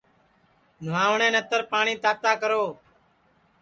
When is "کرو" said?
2.41-2.63